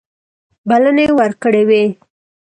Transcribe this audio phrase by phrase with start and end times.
[0.69, 1.83] بلنې ورکړي وې.